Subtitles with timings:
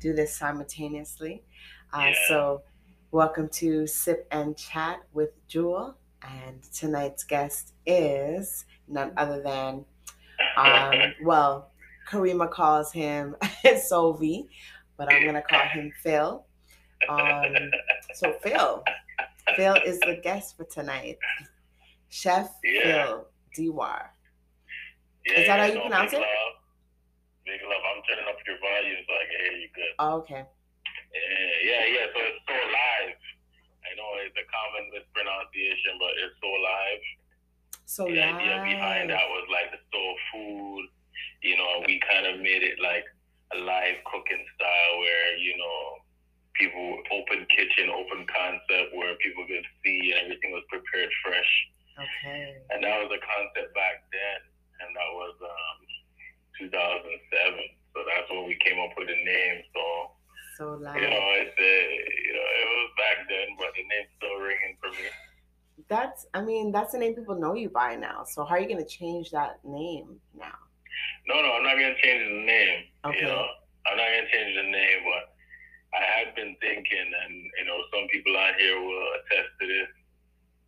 [0.00, 1.42] do this simultaneously.
[1.92, 2.14] Uh, yeah.
[2.26, 2.62] So,
[3.10, 5.96] welcome to Sip and Chat with Jewel.
[6.22, 9.84] And tonight's guest is none other than,
[10.56, 11.70] um, well,
[12.08, 14.48] Karima calls him Sovi,
[14.96, 16.44] but I'm going to call him Phil.
[17.08, 17.70] Um,
[18.14, 18.82] so, Phil,
[19.56, 21.18] Phil is the guest for tonight.
[22.08, 23.06] Chef yeah.
[23.06, 24.10] Phil Dewar.
[25.26, 26.20] Yeah, is that how you pronounce it?
[26.20, 26.59] Love.
[28.10, 29.94] Turning up your volume so I can hear you good.
[30.02, 30.42] Oh, okay.
[30.42, 32.06] Yeah, yeah, yeah.
[32.10, 33.22] So it's so live.
[33.86, 37.02] I know it's a common mispronunciation, but it's so live.
[37.86, 38.34] So the live.
[38.34, 40.90] idea behind that was like the soul food.
[41.46, 43.06] You know, we kind of made it like
[43.54, 46.02] a live cooking style where you know
[46.58, 51.52] people open kitchen, open concept where people could see and everything was prepared fresh.
[51.94, 52.58] Okay.
[52.74, 54.40] And that was a concept back then,
[54.82, 55.78] and that was um,
[56.58, 57.78] 2007.
[57.94, 59.58] So that's when we came up with the name.
[59.74, 59.82] So
[60.60, 60.96] so loud.
[60.96, 64.76] You know, it's uh, you know, it was back then, but the name's still ringing
[64.76, 65.08] for me.
[65.88, 68.24] That's, I mean, that's the name people know you by now.
[68.28, 70.60] So how are you going to change that name now?
[71.26, 72.84] No, no, I'm not going to change the name.
[73.06, 73.24] Okay.
[73.24, 73.46] You know,
[73.88, 75.32] I'm not going to change the name, but
[75.96, 79.88] I had been thinking, and you know, some people out here will attest to this.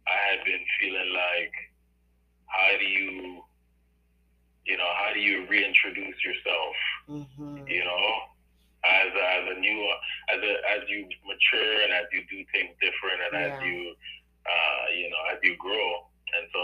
[0.09, 1.55] I had been feeling like,
[2.47, 3.45] how do you,
[4.65, 6.75] you know, how do you reintroduce yourself?
[7.09, 7.69] Mm-hmm.
[7.69, 8.33] You know,
[8.85, 9.79] as a, as a new
[10.31, 13.47] as a, as you mature and as you do things different and yeah.
[13.47, 13.95] as you
[14.43, 16.63] uh, you know as you grow and so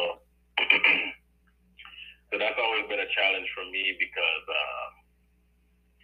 [2.31, 4.91] so that's always been a challenge for me because um,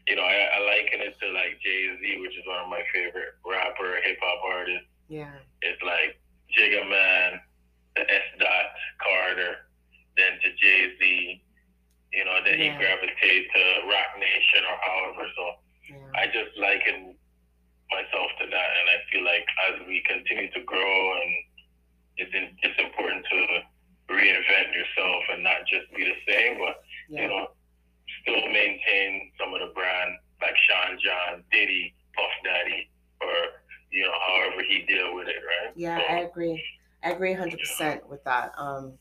[0.07, 2.83] you know I, I liken it to like Jay Z which is one of my
[2.95, 5.35] favorite rapper hip hop artists yeah
[5.67, 6.15] it's like
[6.55, 7.43] Jigga Man
[7.99, 8.67] the S dot
[10.17, 11.43] Then to Jay Z
[12.13, 12.73] you know that yeah.
[12.73, 15.45] he gravitates to Roc Nation or however so
[15.91, 16.15] yeah.
[16.15, 17.17] I just liken
[17.91, 21.31] myself to that, and I feel like as we continue to grow, and
[22.17, 23.39] it's in, it's important to
[24.11, 27.23] reinvent yourself and not just be the same, but yeah.
[27.23, 27.49] you know,
[28.23, 32.91] still maintain some of the brand like Sean John, Diddy, Puff Daddy,
[33.21, 33.35] or
[33.91, 35.73] you know, however he deal with it, right?
[35.77, 36.63] Yeah, so, I agree.
[37.03, 37.99] I agree 100% yeah.
[38.09, 38.53] with that.
[38.57, 38.95] Um,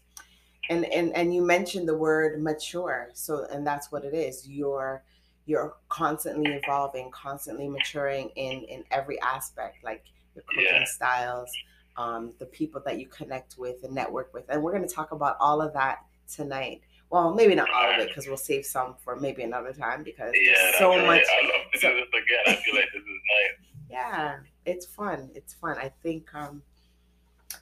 [0.69, 3.09] and, and, and you mentioned the word mature.
[3.13, 4.47] So, and that's what it is.
[4.47, 5.03] You're,
[5.45, 10.85] you're constantly evolving, constantly maturing in in every aspect, like your cooking yeah.
[10.85, 11.51] styles,
[11.97, 15.11] um, the people that you connect with and network with, and we're going to talk
[15.11, 15.99] about all of that
[16.33, 16.81] tonight.
[17.09, 20.33] Well, maybe not all of it because we'll save some for maybe another time because
[20.33, 21.21] yeah, there's so much.
[21.21, 22.43] I love to so, do this again.
[22.47, 23.69] I feel like this is nice.
[23.91, 25.29] Yeah, it's fun.
[25.35, 25.77] It's fun.
[25.77, 26.63] I think um,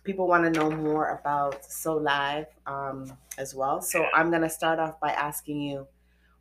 [0.04, 3.82] people want to know more about So Live um, as well.
[3.82, 4.06] So.
[4.14, 5.88] I'm going to start off by asking you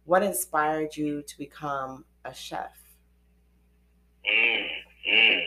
[0.05, 2.73] what inspired you to become a chef?
[4.27, 4.67] Mm,
[5.09, 5.43] mm.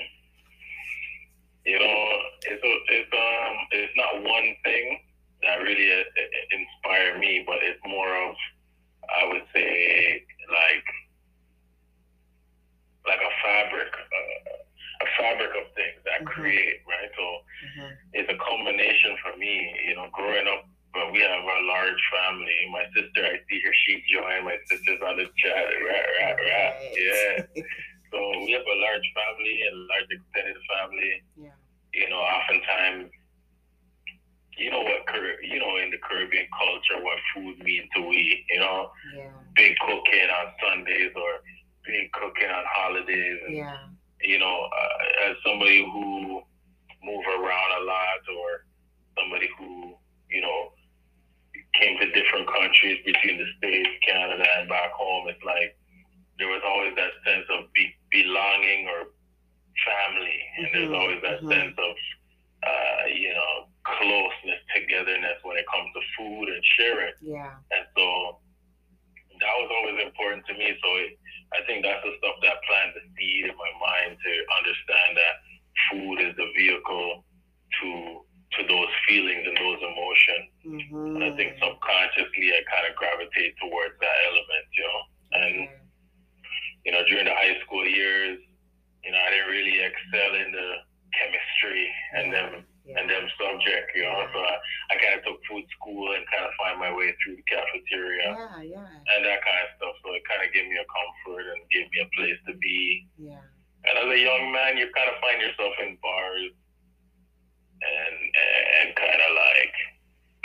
[1.66, 5.00] You know, it's a, it's um it's not one thing
[5.42, 8.36] that really uh, uh, inspired me, but it's more of
[9.10, 10.86] I would say like
[13.06, 14.58] like a fabric, uh,
[15.04, 16.32] a fabric of things that mm-hmm.
[16.32, 17.12] create right.
[17.12, 17.92] So mm-hmm.
[18.16, 19.52] it's a combination for me.
[19.88, 22.54] You know, growing up but we have a large family.
[22.72, 24.46] My sister, I see her, she joined.
[24.46, 25.66] My sister's on the chat.
[25.90, 26.74] Rat, rat, rat.
[26.94, 27.64] Yeah.
[28.14, 31.24] so we have a large family and a large extended family.
[31.36, 31.58] Yeah.
[31.94, 33.10] You know, oftentimes,
[34.58, 35.02] you know what,
[35.42, 38.46] you know, in the Caribbean culture, what food means to we.
[38.50, 39.34] You know, yeah.
[39.56, 41.42] big cooking on Sundays or
[41.86, 43.40] big cooking on holidays.
[43.48, 43.78] And, yeah.
[44.22, 45.36] You know, uh, as
[45.82, 46.42] who
[47.04, 48.66] move around a lot or
[49.18, 49.96] somebody who,
[50.30, 50.74] you know,
[51.80, 55.78] came to different countries between the States, Canada, and back home, it's like
[56.38, 59.14] there was always that sense of be- belonging or
[59.86, 60.38] family.
[60.58, 60.74] And mm-hmm.
[60.74, 61.52] there's always that mm-hmm.
[61.52, 61.94] sense of,
[62.64, 67.14] uh, you know, closeness, togetherness when it comes to food and sharing.
[67.22, 67.58] Yeah.
[67.74, 68.40] And so
[69.42, 70.72] that was always important to me.
[70.78, 71.18] So it,
[71.58, 74.32] I think that's the stuff that planted the seed in my mind to
[74.62, 75.36] understand that
[75.90, 77.26] food is the vehicle
[77.82, 77.90] to
[78.58, 80.48] to those feelings and those emotions.
[80.62, 81.16] Mm-hmm.
[81.18, 85.00] And I think subconsciously I kind of gravitate towards that element, you know.
[85.34, 85.86] And mm-hmm.
[86.86, 88.38] you know, during the high school years,
[89.04, 90.70] you know, I didn't really excel in the
[91.18, 91.86] chemistry
[92.18, 92.34] and yeah.
[92.34, 92.52] them
[92.86, 93.00] yeah.
[93.00, 94.22] and them subject, you know.
[94.22, 94.34] Yeah.
[94.34, 94.56] So I,
[94.92, 98.38] I kind of took food school and kind of find my way through the cafeteria.
[98.38, 99.02] Yeah, yeah.
[99.18, 99.96] And that kind of stuff.
[100.06, 103.08] So it kind of gave me a comfort and gave me a place to be.
[103.18, 103.44] Yeah.
[103.84, 106.56] And as a young man, you kind of find yourself in bars
[107.84, 108.16] and
[108.80, 109.76] and kind of like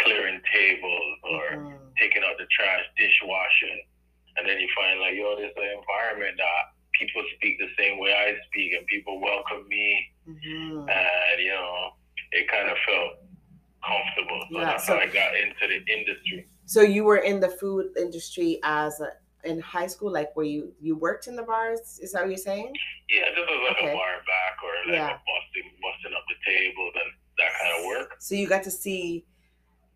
[0.02, 1.90] clearing tables or mm-hmm.
[1.98, 3.82] taking out the trash, dishwashing,
[4.38, 7.70] and then you find like, yo, this is an environment that people speak the
[8.90, 9.86] people welcomed me,
[10.26, 11.94] hmm and you know,
[12.32, 13.22] it kind of felt
[13.86, 14.40] comfortable.
[14.50, 16.46] So Yeah, that's so- how I got into the industry.
[16.78, 19.08] So you were in the food industry as a,
[19.42, 21.98] in high school, like where you you worked in the bars?
[22.00, 22.72] Is that what you're saying?
[23.10, 23.90] Yeah, just as like Okay.
[23.90, 25.18] a bar back or like Yeah.
[25.30, 28.14] busting, busting up the tables and that kind of work.
[28.20, 29.24] So you got to see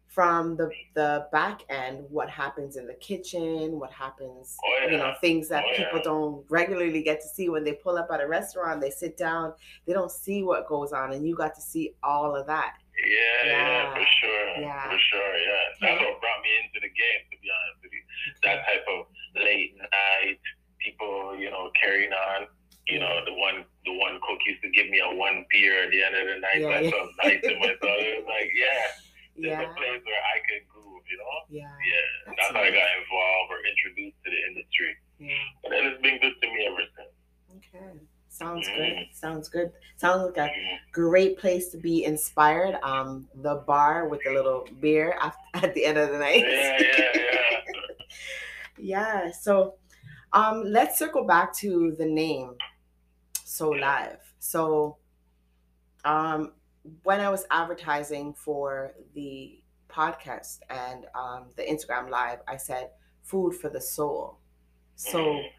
[0.08, 5.14] from the the back end what happens in the kitchen, what happens, Oh, you know,
[5.20, 6.11] things that Oh, people yeah.
[6.11, 8.81] don't regularly get to see when they pull up at a restaurant.
[8.81, 9.55] They sit down,
[9.87, 12.75] they don't see what goes on, and you got to see all of that.
[13.02, 13.94] Yeah, yeah, Yeah.
[13.94, 14.49] for sure.
[14.61, 14.90] Yeah.
[14.90, 15.62] For sure, yeah.
[15.81, 16.05] That's Okay.
[16.12, 18.02] what brought me into the game, to be honest with you.
[18.44, 20.41] That type of late night,
[20.79, 22.49] people, you know, carrying on.
[22.87, 25.91] You know, the one the one cook used to give me a one beer at
[25.91, 26.02] the
[26.69, 26.93] end of the night.
[26.93, 26.93] Yeah, I yeah.
[26.93, 27.99] felt nice to myself.
[28.03, 28.82] It was like, yeah,
[29.37, 31.35] there's Yeah, a place where I can groove, you know?
[31.50, 32.06] yeah, Yeah.
[32.26, 34.93] That's That's, how I got involved or introduced to the industry.
[35.19, 35.75] yeah.
[35.76, 37.14] And it's been good to me ever since.
[37.59, 37.99] Okay,
[38.29, 38.76] sounds Mhm.
[38.76, 39.14] good.
[39.14, 39.73] Sounds good.
[39.97, 40.79] Sounds like a Mhm.
[40.93, 42.76] great place to be inspired.
[42.82, 46.44] Um, the bar with the little beer af- at the end of the night.
[46.47, 47.61] Yeah, yeah, yeah.
[48.79, 49.76] Yeah, so
[50.32, 52.56] um let's circle back to the name
[53.44, 54.20] So Live.
[54.38, 54.97] So
[56.05, 56.53] um
[57.05, 62.91] when I was advertising for the podcast and um the Instagram live, I said
[63.23, 64.39] food for the soul.
[64.97, 65.51] So Mhm.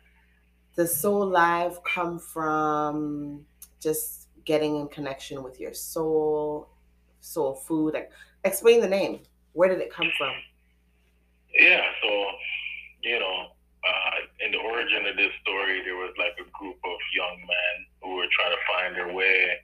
[0.76, 3.46] the soul live come from
[3.80, 6.70] just getting in connection with your soul,
[7.22, 7.94] soul food.
[7.94, 8.12] Like
[8.44, 9.24] explain the name.
[9.54, 10.34] Where did it come from?
[11.54, 12.32] Yeah, so
[13.02, 13.52] you know,
[13.88, 14.12] uh,
[14.46, 18.16] in the origin of this story, there was like a group of young men who
[18.16, 19.60] were trying to find their way,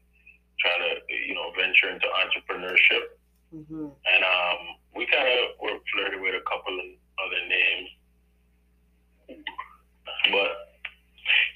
[0.59, 3.03] trying to you know venture into entrepreneurship,
[3.51, 4.59] hmm and um,
[4.95, 6.87] we kind of were flirting with a couple of
[7.19, 7.89] other names,
[10.31, 10.69] but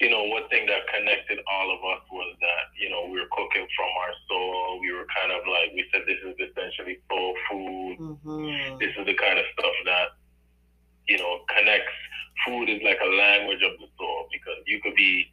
[0.00, 3.30] you know, one thing that connected all of us was that you know we were
[3.32, 4.80] cooking from our soul.
[4.80, 7.98] We were kind of like we said, this is essentially soul food.
[8.22, 10.08] Hmm this is the kind of stuff that
[11.08, 11.94] you know connects.
[12.46, 15.30] Food is like a language of the soul because you could be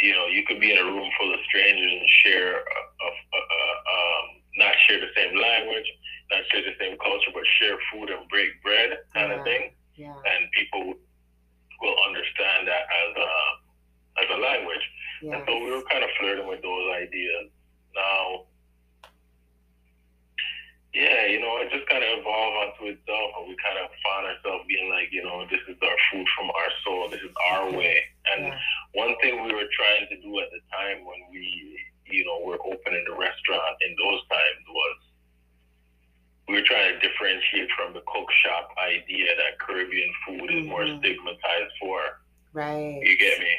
[0.00, 3.08] you know you could be in a room full of strangers and share a, a,
[3.08, 3.40] a,
[3.94, 4.24] um,
[4.58, 5.86] not share the same language
[6.30, 9.38] not share the same culture but share food and break bread kind Yeah.
[9.38, 9.62] of thing
[9.94, 10.14] Yeah.
[10.14, 10.94] and people
[11.80, 13.30] will understand that as a
[14.22, 14.84] as a language
[15.22, 15.36] Yeah.
[15.36, 17.48] and so we were kind of flirting with those ideas.
[17.94, 18.44] Now,
[20.94, 24.24] yeah, you know, it just kind of evolved onto itself, and we kind of found
[24.32, 27.70] ourselves being like, you know, this is our food from our soul, this is our
[27.70, 28.00] way.
[28.32, 28.58] And Yeah.
[28.94, 32.58] One thing we were trying to do at the time when we, you know, were
[32.64, 34.96] opening the restaurant in those times was
[36.48, 40.82] we were trying to differentiate from the cook shop idea that Caribbean food is more
[40.82, 40.98] Mhm.
[41.00, 42.20] stigmatized for.
[42.52, 43.00] Right.
[43.02, 43.50] You get me?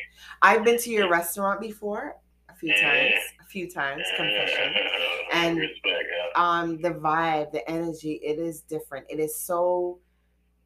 [0.42, 2.16] I've been to your restaurant before
[2.50, 2.82] a few Yeah.
[2.82, 3.24] times.
[3.42, 4.04] A few times.
[4.16, 4.74] Confession.
[5.34, 6.06] And- respect.
[6.10, 6.28] Yeah.
[6.36, 9.06] Um, the vibe, the energy, it is different.
[9.10, 10.00] It is so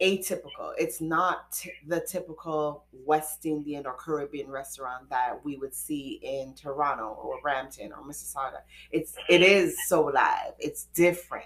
[0.01, 0.73] atypical.
[0.77, 6.53] It's not t- the typical West Indian or Caribbean restaurant that we would see in
[6.55, 8.61] Toronto or Brampton or Mississauga.
[8.91, 10.53] It's it is so live.
[10.59, 11.45] It's different.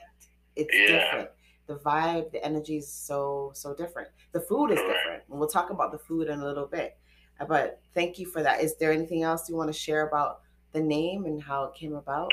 [0.55, 0.87] It's Yeah.
[0.87, 1.29] different.
[1.67, 4.09] The vibe, the energy is so so different.
[4.31, 5.23] The food is different.
[5.29, 6.97] And we'll talk about the food in a little bit.
[7.39, 8.61] Uh, But thank you for that.
[8.61, 10.41] Is there anything else you want to share about
[10.71, 12.31] the name and how it came about?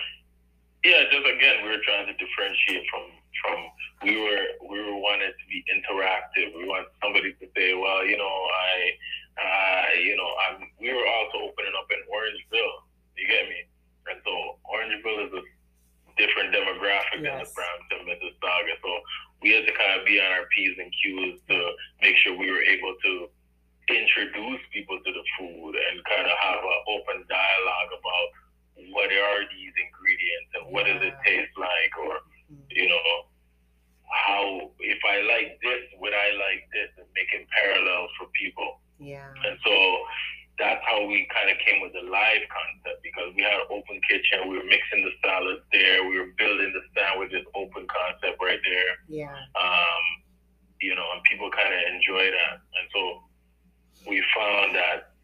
[0.84, 3.02] Yeah, just again, we were trying to differentiate from
[3.42, 3.58] from
[4.06, 6.54] we were we were wanted to be interactive.
[6.56, 8.74] We want somebody to say, well, you know, I,
[9.38, 10.62] I, you know, I'm.
[10.80, 12.76] We were also opening up in Orangeville.
[13.18, 13.60] You get me?
[14.10, 15.42] And so Orangeville is a
[16.18, 17.54] different demographic than the Yes.
[17.54, 18.74] Brampton, Mississauga.
[18.82, 18.90] So
[19.42, 21.56] we had to kind of be on our p's and q's to
[22.00, 23.28] make sure we were able to
[23.90, 28.28] introduce people to the food and kind of have an open dialogue about
[28.94, 32.22] what are these ingredients and what does it taste like or
[32.70, 33.02] you know
[34.12, 39.26] how if i like this would i like this and making parallels for people Yeah.
[39.44, 39.74] and so
[40.60, 43.98] that's how we kind of came with the live concept because we had an open
[44.08, 48.60] kitchen we were mixing the salads there we were building the sandwiches open concept right
[48.62, 49.36] there Yeah.
[49.56, 50.04] um,
[50.82, 52.58] you know, and people kind of enjoy that.
[52.58, 53.22] And so
[54.10, 55.14] we found that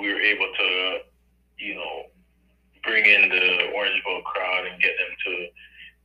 [0.00, 0.98] we were able to,
[1.62, 2.10] you know,
[2.82, 5.32] bring in the Orangeville crowd and get them to,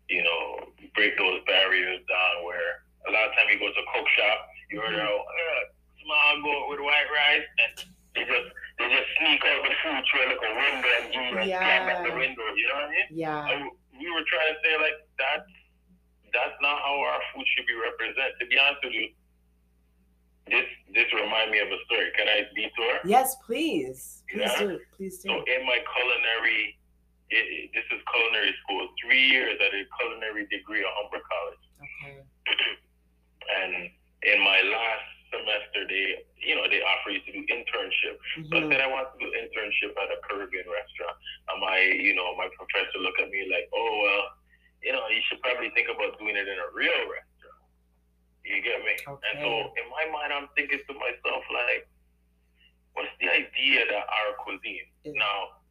[0.09, 3.87] you know, break those barriers down where a lot of time you go to a
[3.95, 4.37] cook shop,
[4.71, 5.61] you order out uh,
[6.03, 7.73] small goat with white rice and
[8.15, 11.49] they just they just sneak out the food through like a window and you and
[11.49, 13.07] climb at the window, you know what I mean?
[13.11, 13.49] Yeah.
[13.49, 13.61] And
[13.97, 15.49] we were trying to say like that's
[16.33, 18.33] that's not how our food should be represented.
[18.41, 19.07] To be honest with you,
[20.49, 22.09] this this remind me of a story.
[22.17, 22.99] Can I detour?
[23.05, 24.23] Yes, please.
[24.29, 24.59] Please Yeah?
[24.59, 24.79] do.
[24.97, 25.29] Please do.
[25.29, 26.77] So in my culinary,
[27.33, 28.85] it, it- this is culinary school.
[29.01, 32.21] Three years at a culinary degree at Humber College, Okay.
[33.59, 33.89] and
[34.23, 38.15] in my last semester, they you know they offer you to do internship.
[38.37, 38.47] Mm-hmm.
[38.49, 41.17] So I said I want to do internship at a Caribbean restaurant.
[41.49, 44.23] Um, and my you know my professor looked at me like, oh well,
[44.85, 47.61] you know you should probably think about doing it in a real restaurant.
[48.45, 48.93] You get me?
[49.07, 49.23] Okay.
[49.33, 49.49] And so
[49.79, 51.87] in my mind, I'm thinking to myself like,
[52.93, 55.15] what's the idea that our cuisine Yeah.
[55.17, 55.62] now.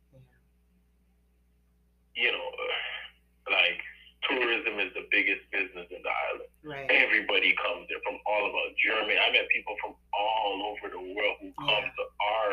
[2.15, 3.81] You know, uh, like
[4.29, 6.51] tourism is the biggest business in the island.
[6.63, 6.87] Right.
[6.91, 9.19] Everybody comes there from all about Germany.
[9.19, 11.97] I met people from all over the world who come Yeah.
[11.99, 12.51] to our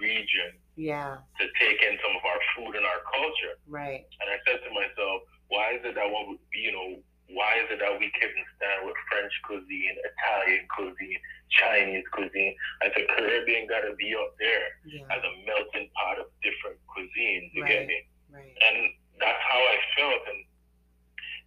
[0.00, 1.16] region Yeah.
[1.40, 3.56] to take in some of our food and our culture.
[3.66, 4.04] Right.
[4.20, 7.78] And I said to myself, why is it that we, you know, why is it
[7.80, 12.54] that we couldn't stand with French cuisine, Italian cuisine, Chinese cuisine?
[12.82, 15.06] I said Caribbean got to be up there Yeah.
[15.10, 17.50] as a melting pot of different cuisines.
[17.54, 17.72] You Right.
[17.72, 18.06] get me?
[18.30, 18.54] Right.
[18.66, 18.76] and
[19.20, 20.44] that's how I felt, and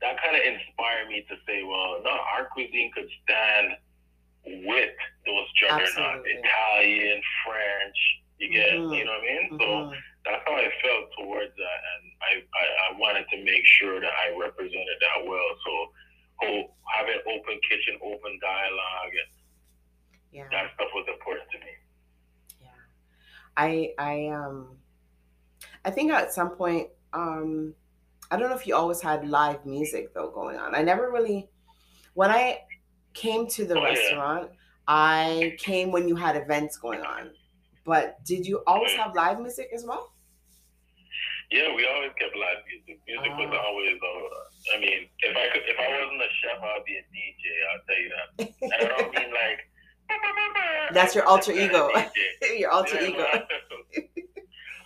[0.02, 3.76] that kind of inspired me to say, well, no, our cuisine could stand
[4.66, 4.96] with
[5.26, 6.26] those juggernauts.
[6.26, 7.98] Italian, French.
[8.40, 8.98] You get, Mhm.
[8.98, 9.50] you know what I mean?
[9.60, 10.02] So Mhm.
[10.24, 14.14] that's how I felt towards that, and I, I, I wanted to make sure that
[14.14, 15.60] I represented that well.
[15.66, 15.94] So,
[16.44, 19.32] oh, having open kitchen, open dialogue, and
[20.32, 20.48] Yeah.
[20.52, 21.72] that stuff was important to me.
[22.62, 22.70] Yeah.
[23.58, 24.80] I I um
[25.86, 27.74] I think at some point um
[28.32, 30.76] I don't know if you always had live music though going on.
[30.76, 31.50] I never really
[32.14, 32.60] when I
[33.14, 33.90] came to the Oh, yeah.
[33.90, 34.52] restaurant,
[34.88, 37.32] I came when you had events going on.
[37.86, 40.14] But did you always have live music as well?
[41.52, 43.02] Yeah, we always kept live music.
[43.08, 43.66] Music was Ah.
[43.66, 43.98] always.
[44.02, 47.44] Uh, I mean, if I could, if I wasn't a chef, I'd be a DJ.
[47.72, 48.28] I'll tell you that.
[48.62, 49.60] And I don't mean like.
[50.94, 51.90] That's your alter ego.
[52.58, 53.26] Your alter Yeah, ego.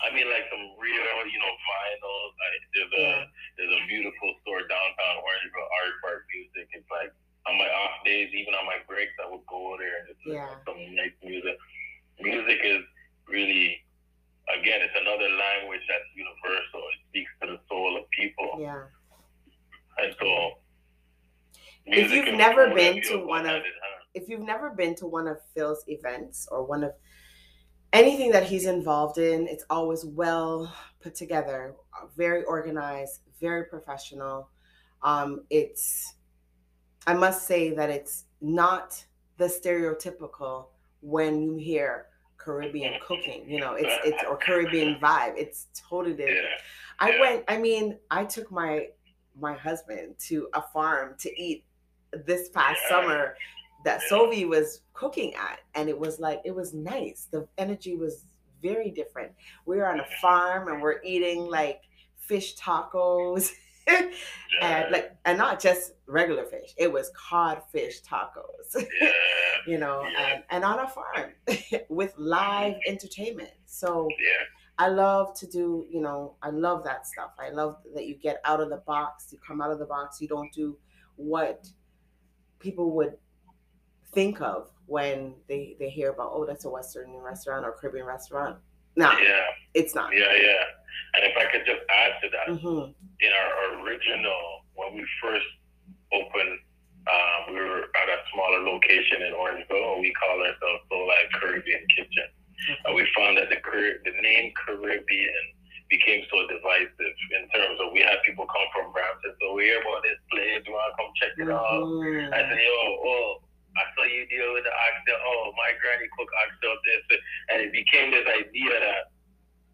[0.03, 2.19] I mean, like some real, you know, vinyl.
[2.36, 3.07] Like, there's a
[3.57, 6.67] there's a beautiful store downtown Orangeville, Art Park Music.
[6.75, 7.12] It's like
[7.48, 10.43] on my off days, even on my breaks, I would go there and just listen
[10.43, 10.55] Yeah.
[10.55, 11.55] to some nice music.
[12.19, 12.83] Music is
[13.27, 13.83] really,
[14.60, 16.83] again, it's another language that's universal.
[16.91, 18.83] It speaks to the soul of people, Yeah.
[19.98, 20.60] and so.
[21.86, 23.63] If you've never been to one of-
[24.13, 26.93] if you've never been to one of Phil's events or one of
[27.93, 34.50] anything that he's involved in, it's always well put together, uh, very organized, very professional.
[35.01, 36.15] Um, it's,
[37.07, 39.03] I must say that it's not
[39.38, 40.67] the stereotypical
[41.01, 42.07] when you hear
[42.38, 43.50] Caribbean cooking.
[43.50, 45.35] You know, it's it's or Caribbean vibe.
[45.38, 46.39] It's totally different.
[46.43, 46.57] Yeah,
[47.00, 47.19] I Yeah.
[47.19, 47.45] went.
[47.47, 48.89] I mean, I took my
[49.39, 51.65] my husband to a farm to eat
[52.25, 52.89] this past Yeah.
[52.89, 53.35] summer
[53.84, 54.10] that Yeah.
[54.10, 57.28] Sophie was cooking at, and it was like it was nice.
[57.32, 58.25] The energy was
[58.62, 59.32] very different.
[59.66, 61.82] We were on a farm and we're eating like
[62.18, 63.52] fish tacos.
[63.88, 64.10] yeah,
[64.62, 69.10] and like and not just regular fish it was codfish tacos yeah,
[69.68, 70.36] you know Yeah.
[70.36, 71.34] and, and on a farm
[71.90, 72.92] with live mm-hmm.
[72.92, 74.08] entertainment so.
[74.78, 77.32] I love to do, you know, I love that stuff.
[77.40, 80.20] I love that you get out of the box, you come out of the box,
[80.20, 80.78] you don't do
[81.16, 81.68] what
[82.60, 83.18] people would
[84.13, 88.58] think of when they, they hear about, oh, that's a Western restaurant or Caribbean restaurant.
[88.96, 89.41] No, Yeah,
[89.74, 90.13] it's not.
[90.15, 90.63] yeah, yeah.
[91.15, 92.91] And if I could just add to that, hmm
[93.24, 95.46] in our original, when we first
[96.12, 96.60] opened,
[97.08, 101.32] um, we were at a smaller location in Orangeville, and we call ourselves Soul Life
[101.39, 102.27] Caribbean Kitchen.
[102.84, 105.46] And we found that the the name Caribbean
[105.89, 109.79] became so divisive in terms of we had people come from Brampton, so we hear
[109.79, 111.79] about this place, you want to come check it out?
[111.79, 112.27] Mhm.
[112.34, 112.75] I said, yo,
[113.08, 113.39] oh,
[113.77, 115.18] I saw you deal with the oxtail.
[115.22, 117.20] Oh, my granny cook oxtail this.
[117.50, 119.10] And it became this idea that,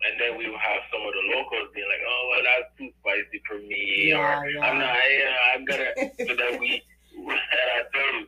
[0.08, 2.90] and then we would have some of the locals being like, oh, well, that's too
[3.04, 4.16] spicy for me.
[4.16, 4.64] Yeah, or yeah.
[4.64, 5.78] I'm not, yeah, I'm to,
[6.24, 6.80] so that we,
[7.12, 8.24] and I tell you,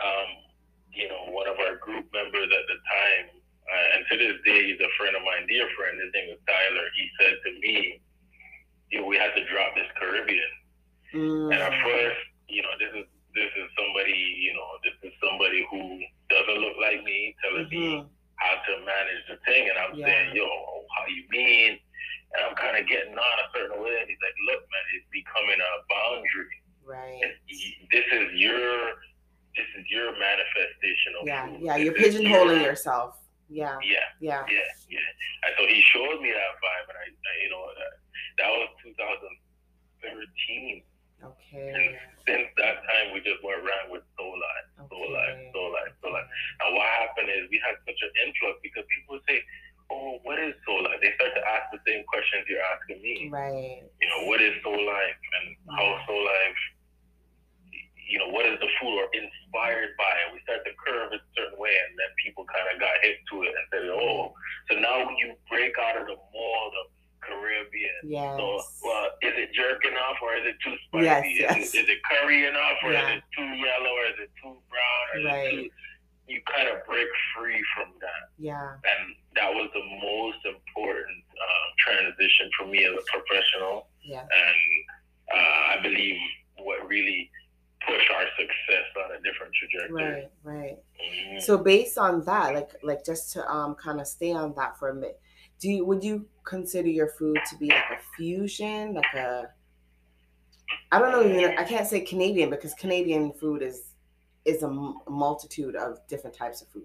[0.00, 0.28] um,
[0.96, 3.24] you know, one of our group members at the time,
[3.68, 6.40] uh, and to this day, he's a friend of mine, dear friend, his name is
[6.48, 6.86] Tyler.
[6.96, 8.00] He said to me,
[8.90, 10.52] you know, we had to drop this Caribbean.
[11.12, 11.52] Mm.
[11.52, 15.66] And at first, you know, this is this is somebody, you know, this is somebody
[15.66, 15.98] who
[16.30, 18.06] doesn't look like me telling me Mhm.
[18.38, 20.06] how to manage the thing, and I'm Yeah.
[20.06, 21.80] saying, yo, how you mean?
[22.30, 25.06] And I'm kind of getting on a certain way, and he's like, look, man, it's
[25.10, 26.56] becoming a boundary.
[26.84, 27.20] Right.
[27.24, 29.02] And y- This is your
[29.56, 31.60] this is your manifestation of Yeah, food.
[31.62, 31.76] yeah.
[31.76, 33.16] You're This is pigeonholing your- yourself.
[33.48, 33.78] Yeah,
[34.34, 34.58] Yeah,
[34.90, 34.98] yeah.
[34.98, 35.46] yeah.
[35.46, 37.92] And so he showed me that vibe, and I, I you know, that,
[38.42, 38.68] that was
[40.02, 40.82] 2013.
[41.24, 41.68] Okay.
[41.72, 41.96] And
[42.28, 46.12] since that time, we just went around with Soul Life, Soul Life, Soul Life, Soul
[46.12, 46.28] Life.
[46.60, 49.40] And what happened is we had such an influx because people say,
[49.88, 53.32] "Oh, what is Soul Life?" They start to ask the same questions you're asking me.
[53.32, 53.80] Right.
[54.00, 56.60] You know, what is Soul Life and how Soul Life
[58.04, 60.36] you know, what is the food or inspired by it?
[60.36, 63.16] We start to curve it a certain way, and then people kind of got hit
[63.32, 64.36] to it and said, oh,
[64.68, 66.86] so now you break out of the mold of
[67.24, 68.04] Caribbean.
[68.04, 68.36] Yes.
[68.36, 71.08] So, well, is it jerk enough or is it too spicy?
[71.08, 71.56] Yes, is, yes.
[71.74, 73.08] It, is it curry enough or Yeah.
[73.08, 75.04] is it too yellow or is it too brown?
[75.08, 75.48] Or is Right.
[75.48, 75.70] it too,
[76.28, 78.28] you kind of break free from that.
[78.36, 78.76] Yeah.
[78.84, 84.28] And that was the most important uh, transition for me as a professional Yeah.
[84.28, 84.60] and
[85.32, 86.20] uh, I believe
[86.60, 87.30] what really
[87.86, 89.92] pushed our success on a different trajectory.
[89.92, 90.30] Right.
[90.42, 90.76] Right.
[91.04, 91.42] Mhm.
[91.42, 94.90] So based on that, like like just to um kind of stay on that for
[94.90, 95.20] a minute,
[95.60, 99.48] do you would you consider your food to be like a fusion, like a
[100.92, 103.94] I don't know even I can't say Canadian because Canadian food is
[104.44, 104.68] is a
[105.08, 106.82] multitude of different types of food.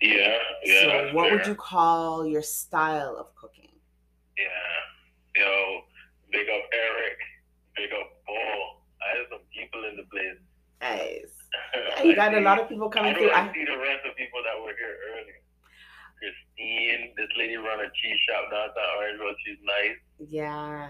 [0.00, 0.80] yeah, yeah.
[0.80, 3.70] so what would you call your style of cooking?
[4.38, 5.80] Yeah, yo,
[6.30, 7.18] big up Eric,
[7.76, 8.82] big up Paul.
[9.02, 10.38] I had some people in the place.
[10.80, 11.43] Nice.
[12.04, 13.30] You got a lot of people coming through.
[13.30, 15.40] I I, see the rest of people that were here earlier.
[16.18, 19.34] Christine, this lady run a cheese shop downtown Orangeville.
[19.44, 20.30] She's nice.
[20.30, 20.88] yeah.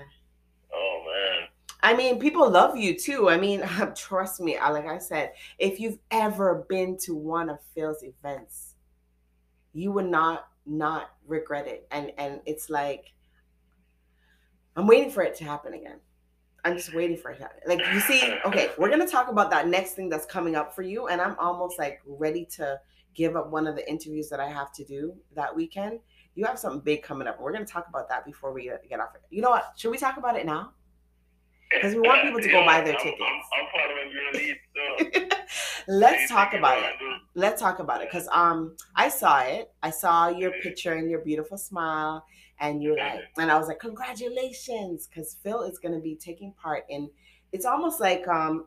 [0.73, 1.49] Oh man.
[1.83, 3.29] I mean, people love you too.
[3.29, 3.63] I mean,
[3.97, 4.59] trust me.
[4.59, 8.75] Like I said, if you've ever been to one of Phil's events,
[9.73, 11.87] you would not not regret it.
[11.91, 13.13] And and it's like
[14.77, 16.01] I'm waiting for it to happen again.
[16.65, 17.43] I'm just waiting for it.
[17.67, 20.83] Like you see, okay, we're gonna talk about that next thing that's coming up for
[20.83, 22.81] you, and I'm almost like ready to
[23.15, 26.01] give up one of the interviews that I have to do that weekend.
[26.35, 27.39] You have something big coming up.
[27.41, 29.11] We're gonna talk about that before we uh, get off.
[29.31, 29.73] You know what?
[29.77, 30.73] Should we talk about it now?
[31.71, 33.23] Because we want people to go buy their I'm, tickets.
[33.53, 35.35] I'm, I'm lead.
[35.89, 37.14] Let's talk about it.
[37.35, 39.73] Let's talk about it because um I saw it.
[39.83, 42.25] I saw your picture and your beautiful smile,
[42.61, 46.53] and you're like, and I was like, congratulations, because Phil is going to be taking
[46.53, 47.11] part in.
[47.53, 48.67] It's almost like um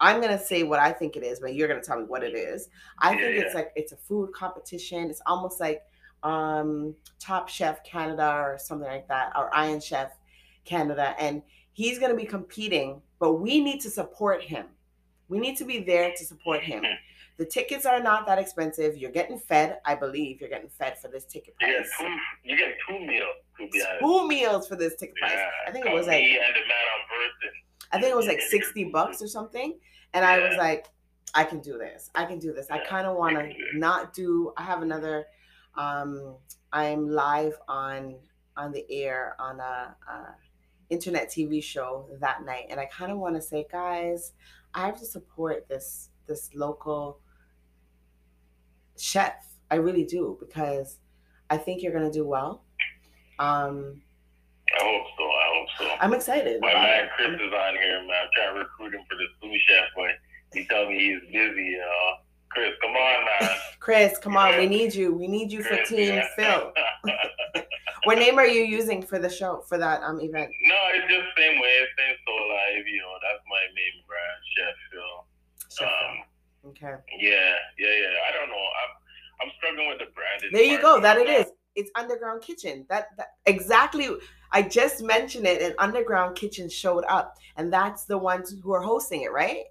[0.00, 2.34] I'm gonna say what I think it is, but you're gonna tell me what it
[2.34, 2.68] is.
[2.98, 3.42] I Yeah, think yeah.
[3.42, 5.08] it's like it's a food competition.
[5.10, 5.82] It's almost like
[6.22, 10.10] um Top Chef Canada or something like that, or Iron Chef
[10.64, 13.00] Canada, and he's gonna be competing.
[13.18, 14.66] But we need to support him.
[15.28, 16.84] We need to be there to support him.
[17.36, 18.96] The tickets are not that expensive.
[18.96, 20.40] You're getting fed, I believe.
[20.40, 21.90] You're getting fed for this ticket You get price.
[21.98, 22.16] two.
[22.44, 23.34] You get two meals.
[23.60, 24.00] To be honest.
[24.00, 25.32] Two meals for this ticket price.
[25.34, 27.54] Yeah, I think it was like and the man on Burton.
[27.92, 29.78] I think it was like 60 bucks or something.
[30.12, 30.86] And I was like,
[31.34, 32.10] I can do this.
[32.14, 32.68] I can do this.
[32.70, 33.78] I kind of want to can do it.
[33.78, 35.26] not do I have another
[35.76, 36.36] um
[36.72, 38.16] I'm live on
[38.56, 40.34] on the air on a, a
[40.90, 44.32] internet TV show that night and I kind of want to say guys,
[44.74, 47.18] I have to support this this local
[48.98, 49.34] chef.
[49.70, 50.98] I really do because
[51.50, 52.64] I think you're going to do well.
[53.38, 54.00] Um
[54.78, 55.24] I hope so.
[55.24, 55.96] I hope so.
[56.00, 56.60] I'm excited.
[56.60, 57.08] My man.
[57.16, 58.10] Chris I'm- is on here, man.
[58.22, 60.10] I'm trying to recruit him for the sous chef, but
[60.58, 62.14] he tell me he's busy, know.
[62.50, 63.50] Chris, come on, man.
[63.80, 65.12] Chris, come on, we need you.
[65.12, 66.26] We need you for Team yeah.
[66.36, 66.72] Phil.
[68.04, 70.50] What name are you using for the show for that um event?
[70.68, 71.72] no, it's just same way.
[71.96, 73.14] Same soul live, you know.
[73.22, 75.24] That's my main brand, Chef Phil.
[75.72, 76.23] Chef Um.
[76.68, 76.94] Okay.
[77.18, 78.14] yeah, yeah, yeah.
[78.28, 78.54] I don't know.
[78.56, 78.92] I'm
[79.42, 80.50] I'm struggling with the branding.
[80.52, 81.00] There you go.
[81.00, 81.46] That it is.
[81.74, 82.86] It's Underground Kitchen.
[82.88, 84.08] That, that exactly.
[84.52, 88.80] I just mentioned it, and Underground Kitchen showed up, and that's the ones who are
[88.80, 89.64] hosting it, right?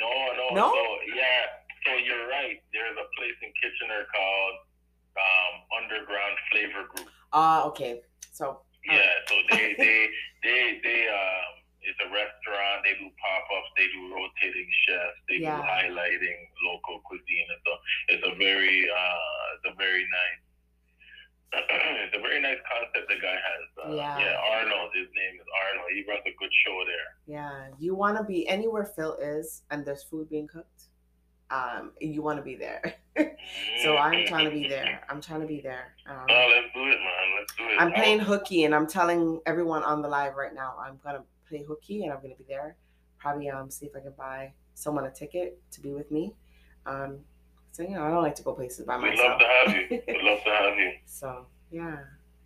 [0.00, 0.72] No, no, No?
[0.72, 1.44] So yeah,
[1.84, 2.62] so you're right.
[2.72, 4.54] There's a place in Kitchener called
[5.18, 7.08] um, Underground Flavor Group.
[7.32, 8.00] Ah, okay.
[8.32, 10.08] So Yeah, so they they
[10.42, 11.47] they they it's
[12.08, 12.78] a restaurant.
[12.84, 13.70] They do pop ups.
[13.76, 15.18] They do rotating chefs.
[15.28, 15.60] They Yeah.
[15.60, 17.46] do highlighting local cuisine.
[17.52, 17.72] And so
[18.08, 20.40] it's a very uh it's a very nice.
[22.04, 23.64] it's a very nice concept the guy has.
[23.84, 24.18] Uh, Yeah.
[24.18, 24.90] yeah, Arnold.
[24.94, 25.88] His name is Arnold.
[25.94, 27.08] He runs a good show there.
[27.26, 30.82] yeah, you want to be anywhere Phil is, and there's food being cooked.
[31.50, 32.82] Um, you want to be there.
[33.82, 35.00] so I'm trying to be there.
[35.08, 35.94] I'm trying to be there.
[36.06, 37.26] Um, Oh, let's do it, man.
[37.38, 37.76] Let's do it.
[37.80, 40.74] I'm playing hooky, and I'm telling everyone on the live right now.
[40.78, 42.76] I'm gonna play hooky, and I'm gonna be there.
[43.18, 46.34] Probably um see if I can buy someone a ticket to be with me.
[46.86, 47.18] Um,
[47.72, 49.18] so you know, I don't like to go places by myself.
[49.18, 49.82] We'd love to have you.
[50.08, 50.92] We'd love to have you.
[51.06, 51.98] So yeah,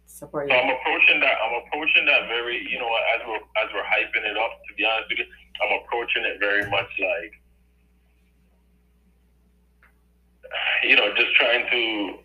[0.07, 1.37] support So I'm approaching that.
[1.41, 2.67] I'm approaching that very.
[2.69, 4.51] You know, as we're as we're hyping it up.
[4.69, 5.27] To be honest with you,
[5.63, 7.33] I'm approaching it very much like,
[10.89, 12.19] you know, just trying to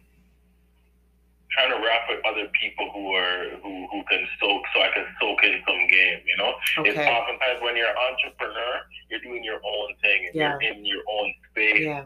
[1.58, 5.06] trying to rap with other people who are who, who can soak so I can
[5.20, 6.54] soak in some game, you know?
[6.80, 6.90] Okay.
[6.94, 8.74] It's oftentimes when you're an entrepreneur,
[9.10, 10.58] you're doing your own thing and Yeah.
[10.62, 12.06] you're in your own space Yeah.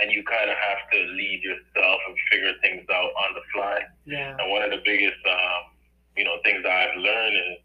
[0.00, 3.84] and you kind of have to lead yourself and figure things out on the fly.
[4.06, 4.36] Yeah.
[4.40, 5.76] And one of the biggest, um,
[6.16, 7.58] you know, things I've learned is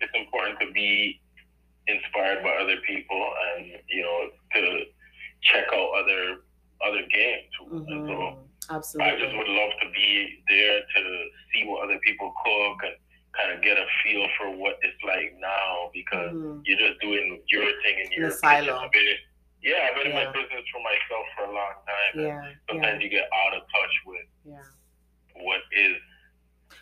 [0.00, 1.20] it's important to be
[1.88, 4.84] inspired by other people and you know to
[5.42, 6.40] check out other
[6.84, 7.48] other games.
[7.72, 12.32] And so hmm I just would love to be there to see what other people
[12.44, 12.94] cook and
[13.36, 16.62] kind of get a feel for what it's like now because Mhm.
[16.64, 18.60] you're just doing your thing in In your a silo.
[18.60, 18.74] kitchen.
[18.84, 19.16] I've been
[19.62, 22.20] yeah, I've been in my business for myself for a long time.
[22.20, 22.26] Yeah.
[22.44, 22.52] Yeah.
[22.68, 24.62] Sometimes you get out of touch with Yeah.
[25.42, 25.96] what is.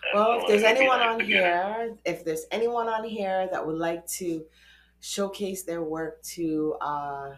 [0.04, 3.64] And Well, so if there's anyone nice on here, if there's anyone on here that
[3.66, 4.46] would like to
[5.00, 7.36] showcase their work to uh,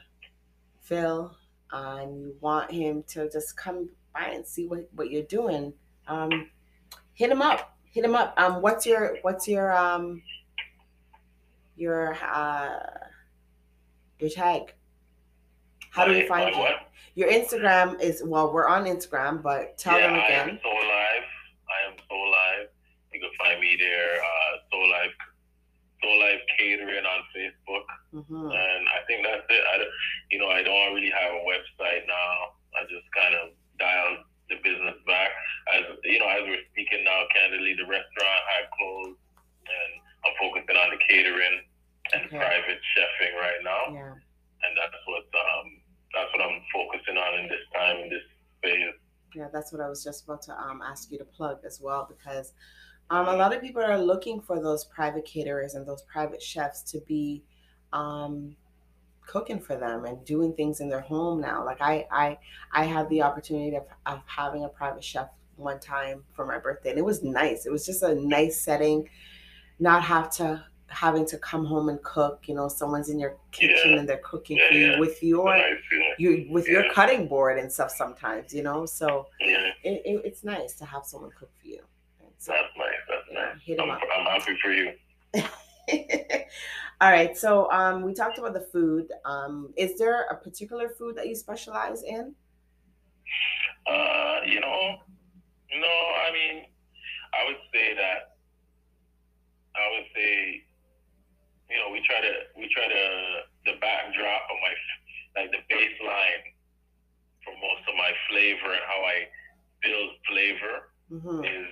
[0.80, 1.36] Phil,
[1.72, 5.72] uh, and you want him to just come by and see what, what you're doing,
[6.08, 6.50] um,
[7.14, 7.76] hit him up.
[7.84, 8.34] Hit him up.
[8.36, 10.22] Um, what's your what's your um
[11.76, 12.68] your uh
[14.18, 14.74] your tag?
[15.90, 16.60] How do we find you?
[16.60, 16.90] what?
[17.14, 21.24] Your Instagram is well, we're on Instagram, but tell yeah, them I am so live.
[21.72, 22.68] I am so live.
[23.14, 24.20] You can find me there.
[24.20, 25.10] Uh, so live,
[26.02, 29.62] so live catering on Facebook, hmm and I think that's it.
[29.72, 29.84] I,
[30.30, 32.52] you know, I don't really have a website now.
[32.76, 35.30] I just kind of dialed the business back.
[35.74, 39.18] As you know, as we're speaking now, candidly, the restaurant had closed,
[39.66, 39.90] and
[40.24, 41.56] I'm focusing on the catering
[42.14, 42.38] and Okay.
[42.38, 44.14] private chefing right now, Yeah.
[44.14, 45.66] and that's what um
[46.14, 48.22] that's what I'm focusing on in this time in this
[48.62, 48.94] phase.
[49.34, 52.06] Yeah, that's what I was just about to um, ask you to plug as well
[52.08, 52.54] because
[53.10, 56.82] um, a lot of people are looking for those private caterers and those private chefs
[56.92, 57.44] to be
[57.92, 58.56] um,
[59.26, 61.64] cooking for them and doing things in their home now.
[61.64, 62.38] Like I, I,
[62.72, 66.90] I had the opportunity of, of having a private chef one time for my birthday,
[66.90, 67.66] and it was nice.
[67.66, 69.08] It was just a nice setting,
[69.78, 72.44] not have to having to come home and cook.
[72.46, 73.98] You know, someone's in your kitchen Yeah.
[73.98, 75.00] and they're cooking Yeah, for you yeah.
[75.00, 75.74] with your Nice
[76.18, 78.54] you with your cutting board and stuff sometimes.
[78.54, 81.80] You know, so it, it, it's nice to have someone cook for you.
[82.38, 82.94] So, that's nice.
[83.08, 83.78] That's nice.
[83.80, 84.00] I'm, up.
[84.14, 84.92] I'm happy for you.
[87.00, 87.36] All right.
[87.36, 89.12] So um, we talked about the food.
[89.24, 92.34] Um, is there a particular food that you specialize in?
[93.86, 94.96] Uh, you know,
[95.72, 95.94] no,
[96.28, 96.64] I mean,
[97.34, 98.36] I would say that.
[99.76, 100.64] I would say,
[101.70, 103.04] you know, we try to we try to
[103.64, 104.72] the backdrop of my
[105.40, 106.44] like the baseline
[107.44, 109.28] for most of my flavor and how I
[109.82, 111.68] build flavor hmm is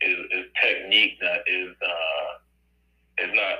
[0.00, 2.30] is, is technique that is uh
[3.24, 3.58] is not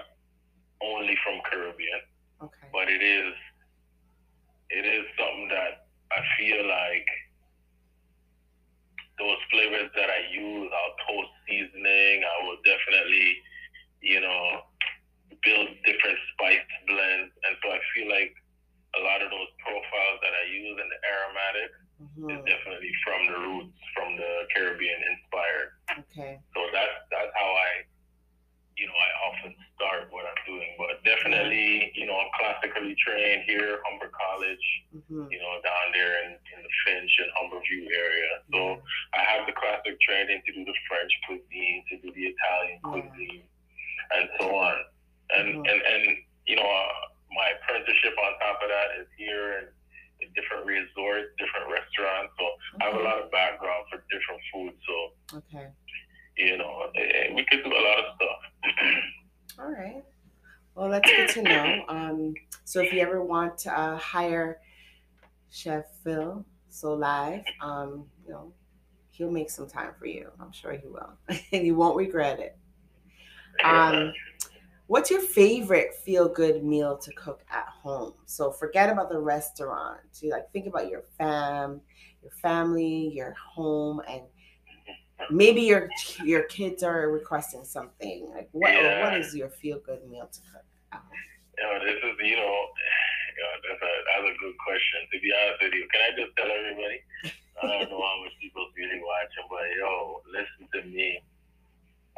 [0.82, 2.00] only from Caribbean.
[2.42, 2.68] Okay.
[2.88, 3.34] But it is
[4.72, 7.08] it is something that I feel like
[9.20, 13.28] those flavors that I use, I'll toast seasoning, I will definitely,
[14.00, 14.64] you know,
[15.44, 17.32] build different spice blends.
[17.44, 18.32] And so I feel like
[18.96, 23.20] a lot of those profiles that I use in the aromatic hmm is definitely from
[23.26, 25.70] the roots, from the Caribbean inspired.
[26.08, 26.40] Okay.
[26.54, 27.84] So that's that's how I,
[28.78, 30.72] you know, I often start what I'm doing.
[30.80, 36.24] But definitely, you know, I'm classically trained here, Humber College, hmm you know, down there
[36.24, 38.32] in, in the Finch and Humberview area.
[38.50, 38.80] So
[39.12, 42.88] I have the classic training to do the French cuisine, to do the Italian Yeah.
[43.12, 43.44] cuisine,
[44.16, 44.76] and so on.
[45.36, 46.04] And and and
[46.48, 46.92] you know, uh,
[47.36, 49.76] my apprenticeship on top of that is here
[50.24, 52.32] in different resorts, different restaurants.
[52.40, 52.44] So
[52.80, 53.04] I have a Okay.
[53.04, 54.80] lot of background for different foods.
[54.88, 54.96] So
[55.44, 55.68] Okay.
[56.40, 58.40] you know, eh, we could do a lot of stuff.
[59.60, 60.02] All right.
[60.74, 61.84] Well, that's good to know.
[61.88, 62.34] Um,
[62.64, 64.60] so if you ever want to uh, hire
[65.50, 68.52] Chef Phil So Live, um, you know,
[69.10, 70.30] he'll make some time for you.
[70.40, 71.12] I'm sure he will,
[71.52, 72.56] and you won't regret it.
[73.64, 74.12] Um,
[74.86, 78.14] what's your favorite feel good meal to cook at home?
[78.26, 80.00] So forget about the restaurant.
[80.20, 81.80] You like think about your fam,
[82.22, 84.22] your family, your home, and
[85.30, 85.88] maybe your
[86.24, 88.30] your kids are requesting something.
[88.32, 89.04] Like what Yeah.
[89.04, 90.62] what is your feel good meal to cook?
[90.92, 92.54] You know, this is, you know,
[93.36, 94.98] you know that's, a, that's a good question.
[95.12, 96.98] To be honest with you, can I just tell everybody?
[97.58, 101.18] I don't know how much people's really watching, but yo, listen to me.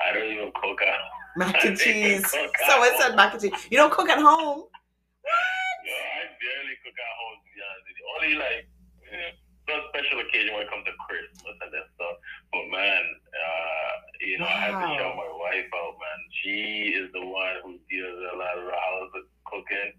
[0.01, 1.21] I don't even cook at home.
[1.37, 2.25] Mac and cheese.
[2.25, 3.57] we cook at Someone said mac and cheese.
[3.73, 4.69] You don't cook at home?
[4.69, 8.07] Yo, I barely cook at home, to be honest with you.
[8.17, 8.65] Only like
[9.09, 9.33] eh,
[9.65, 12.17] some special occasion when it comes to Christmas and that stuff.
[12.53, 13.03] But man,
[13.33, 14.97] uh, you know, I have to Wow.
[14.99, 16.21] shout my wife out, man.
[16.43, 19.13] She is the one who deals a lot of the house
[19.47, 19.93] cooking.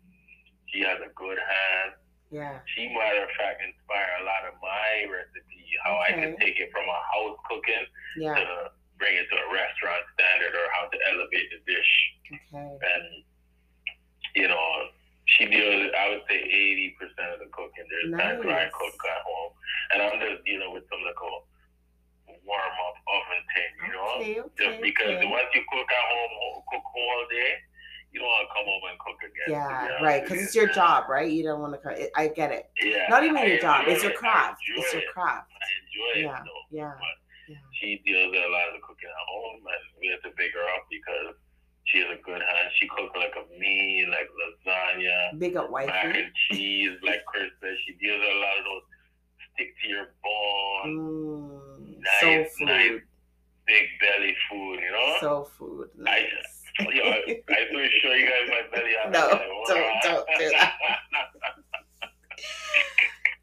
[0.69, 1.93] She has a good hand.
[2.29, 2.59] Yeah.
[2.75, 6.31] She, matter of fact, inspired a lot of my recipe, how I Okay.
[6.31, 7.85] to take it from a house cooking
[8.17, 8.35] Yeah.
[8.35, 11.91] to bring it to a restaurant standard or how to elevate the dish.
[12.53, 12.77] Okay.
[12.81, 13.23] And
[14.35, 14.89] you know,
[15.25, 15.91] she deals.
[15.97, 17.83] I would say eighty percent of the cooking.
[17.89, 18.71] There's times where I Nice.
[18.73, 19.53] cook at home,
[19.91, 21.47] and I'm just dealing with some little
[22.45, 23.71] warm up oven thing.
[23.85, 24.33] You know, Okay.
[24.57, 25.25] just because okay.
[25.29, 27.51] once you cook at home, cook all day,
[28.11, 29.49] you don't want to come home and cook again.
[29.55, 30.03] Yeah.
[30.03, 30.21] Right.
[30.23, 31.29] Because it's your job, right?
[31.31, 31.79] You don't want to.
[31.79, 31.95] Cook.
[32.15, 32.69] I get it.
[32.83, 33.07] Yeah.
[33.09, 33.85] Not even I your job.
[33.87, 34.59] It's your craft.
[34.75, 35.07] It's your it.
[35.13, 35.49] craft.
[35.55, 36.37] I enjoy Yeah.
[36.39, 36.65] it though.
[36.75, 36.91] Yeah.
[36.99, 37.15] But
[37.47, 37.57] Yeah.
[37.79, 40.51] she deals with a lot of the cooking at home, and we have to pick
[40.53, 41.35] her up because
[41.85, 42.67] she has a good hand.
[42.79, 46.19] She cooks like a meal, like lasagna, Big up mac wifey.
[46.23, 47.75] and cheese, like Chris said.
[47.87, 48.83] She deals with a lot of those
[49.55, 51.30] stick to your bone, Mm,
[52.37, 52.65] Nice, food.
[52.67, 52.99] nice.
[53.67, 54.79] big belly food.
[54.79, 55.15] You know.
[55.19, 55.89] Soul food.
[55.97, 56.25] Nice.
[56.79, 58.91] Yo, I, I so show you guys my belly.
[59.03, 60.73] I'm No, like, don't- don't do that.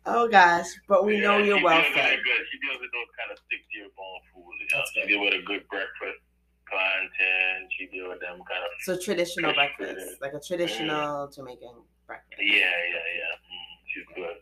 [0.07, 2.19] oh gosh, but we know you're well fed.
[2.25, 2.43] Good.
[2.51, 4.55] She deals with those kind of stick to your bone food.
[4.61, 4.85] You know?
[4.95, 6.21] She deals with a good breakfast,
[6.69, 7.69] plantain.
[7.79, 8.71] She deals with them kind of.
[8.83, 10.17] So traditional breakfast, food.
[10.21, 11.75] like a traditional Jamaican
[12.07, 12.41] breakfast.
[12.41, 13.35] Yeah, yeah, yeah.
[13.45, 14.37] Mm, she's good.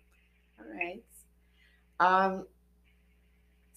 [0.61, 1.03] All right.
[1.99, 2.47] Um.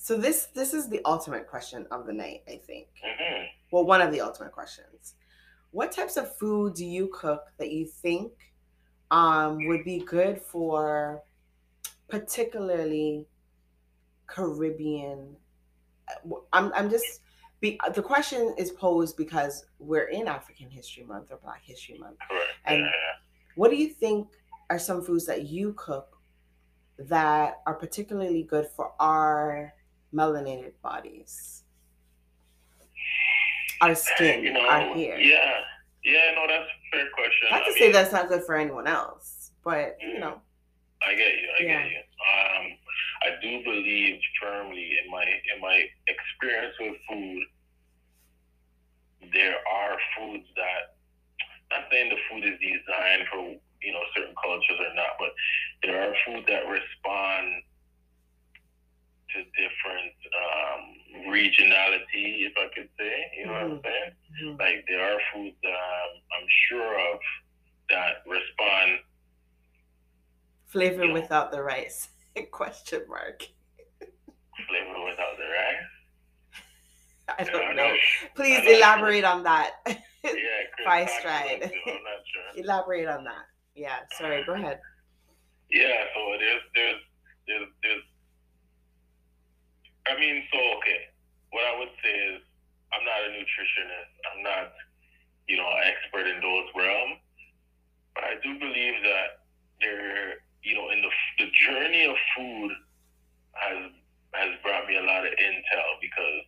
[0.10, 2.88] So this this is the ultimate question of the night, I think.
[3.04, 5.14] hmm Well, one of the ultimate questions.
[5.70, 8.32] What types of food do you cook that you think
[9.12, 11.22] um, would be good for
[12.08, 13.28] particularly
[14.26, 15.36] Caribbean?
[16.54, 17.22] I'm, I'm just,
[17.60, 22.18] be, the question is posed because we're in African History Month or Black History Month.
[22.66, 22.88] And-
[23.54, 24.28] What do you think
[24.72, 26.18] are some foods that you cook
[26.98, 29.72] that are particularly good for our
[30.14, 31.64] melanated bodies?
[33.82, 35.20] Our skin, you know, our hair.
[35.20, 35.54] Yeah,
[36.04, 36.32] yeah.
[36.36, 37.48] No, that's a fair question.
[37.52, 40.42] Not to I say mean, that's not good for anyone else, but you know,
[41.06, 41.48] I get you.
[41.60, 41.84] I Yeah.
[41.84, 41.98] get you.
[42.00, 42.66] Um,
[43.24, 47.44] I do believe firmly in my in my experience with food.
[49.34, 50.96] There are foods that,
[51.72, 55.30] not saying the food is designed for you know certain cultures or not, but
[55.84, 57.64] there are foods that respond
[59.34, 63.14] to different um, regionality, if I could say.
[63.38, 64.12] You know what I'm saying?
[64.44, 64.60] Mhm.
[64.60, 67.20] Like there are foods that um, I'm sure of
[67.90, 69.00] that respond
[70.66, 71.14] flavor Yeah.
[71.14, 72.10] without the rice?
[72.52, 73.44] Question mark.
[74.68, 75.88] flavor without the rice.
[77.40, 77.94] I don't I'm know.
[77.96, 78.30] sure.
[78.36, 79.72] Please elaborate on that.
[80.22, 80.34] Yeah,
[80.86, 81.64] Five stride.
[81.64, 82.44] about it, I'm not sure.
[82.64, 83.46] elaborate on that.
[83.74, 84.00] Yeah.
[84.18, 84.44] Sorry.
[84.46, 84.82] Go ahead.
[85.72, 87.02] Yeah, so there's there's
[87.48, 88.04] there's there's
[90.10, 91.10] I mean, so okay.
[91.52, 92.42] What I would say is
[92.94, 94.14] I'm not a nutritionist.
[94.34, 94.74] I'm not,
[95.48, 97.20] you know, an expert in those realms.
[98.16, 99.46] But I do believe that
[99.82, 102.72] there you know, in the the journey of food
[103.54, 103.92] has
[104.34, 106.44] has brought me a lot of intel because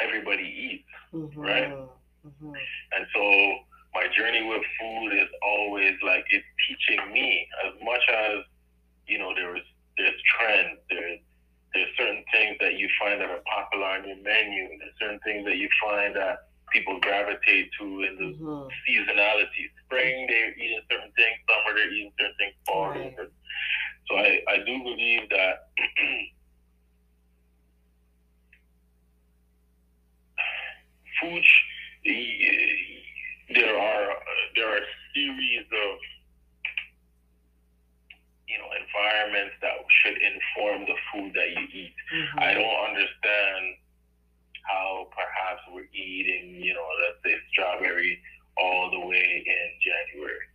[0.00, 0.88] everybody eats.
[1.12, 1.36] Mhm.
[1.36, 1.70] Right.
[1.70, 2.54] Mhm.
[2.92, 8.44] And so my journey with food is always like it's teaching me as much as
[9.06, 9.62] you know there's
[9.96, 11.20] there's trends there's
[11.74, 15.44] there's certain things that you find that are popular on your menu there's certain things
[15.44, 18.70] that you find that people gravitate to in the Mhm.
[18.88, 23.16] seasonality spring they're eating certain things summer they're eating certain things fall they're Right.
[23.16, 23.34] certain-
[24.06, 25.70] so I, I do believe that
[31.20, 32.04] food sh-
[33.54, 34.08] there are
[34.56, 35.98] there are a series of
[38.48, 41.94] you know environments that should inform the food that you eat.
[42.12, 42.42] Mhm.
[42.42, 43.76] I don't understand
[44.64, 48.20] how perhaps we're eating, you know, let's say strawberry
[48.56, 50.46] all the way in January.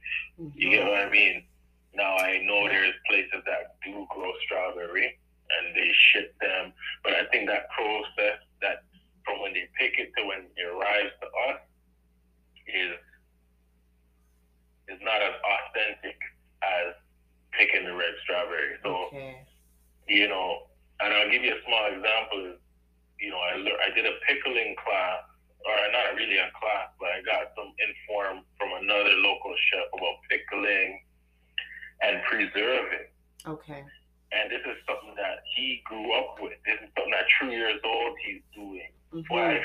[0.56, 0.90] You get Mhm.
[0.90, 1.48] what I mean?
[1.94, 5.18] Now I know there's places that do grow strawberry
[5.52, 8.84] and they ship them, but I think that process that
[9.26, 11.62] from when they pick it to when it arrives to us
[12.68, 12.98] is
[14.88, 16.20] is not as authentic
[16.64, 16.96] as
[17.52, 18.78] picking the red strawberry.
[18.82, 19.46] So Okay.
[20.08, 20.68] you know,
[21.00, 22.58] and I'll give you a small example.
[23.20, 25.24] You know, I lear- I did a pickling class,
[25.66, 30.22] or not really a class, but I got some inform from another local chef about
[30.30, 31.04] pickling
[32.02, 33.08] and preserving.
[33.70, 33.84] Okay.
[34.32, 36.54] And this is something that he grew up with.
[36.66, 39.26] This is something at two years old he's doing, Mhm.
[39.28, 39.59] five